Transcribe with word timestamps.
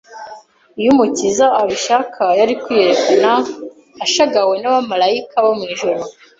iyo 0.79 0.89
Umukiza 0.95 1.45
abishaka 1.61 2.23
yari 2.39 2.53
kwiyerekana 2.61 3.31
ashagawe 4.05 4.53
n'abamaraika 4.57 5.35
bo 5.45 5.51
mu 5.59 5.65
ijuru 5.73 6.01